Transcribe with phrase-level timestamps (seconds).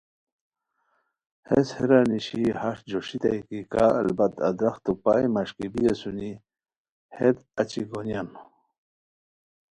[1.47, 6.31] ہیس ہیرا نیشی ہݰ جوݰیتائے کی کا البت ادراختو پائے مݰکی بی اسونی،
[7.15, 8.27] ہتیت اچی گونیان